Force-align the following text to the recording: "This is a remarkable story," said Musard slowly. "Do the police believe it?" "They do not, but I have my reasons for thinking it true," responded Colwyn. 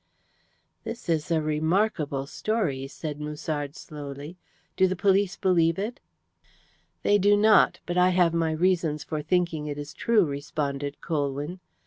"This 0.83 1.07
is 1.09 1.29
a 1.29 1.43
remarkable 1.43 2.25
story," 2.25 2.87
said 2.87 3.21
Musard 3.21 3.75
slowly. 3.75 4.35
"Do 4.75 4.87
the 4.87 4.95
police 4.95 5.35
believe 5.35 5.77
it?" 5.77 5.99
"They 7.03 7.19
do 7.19 7.37
not, 7.37 7.79
but 7.85 7.99
I 7.99 8.09
have 8.09 8.33
my 8.33 8.49
reasons 8.51 9.03
for 9.03 9.21
thinking 9.21 9.67
it 9.67 9.77
true," 9.95 10.25
responded 10.25 11.01
Colwyn. 11.01 11.59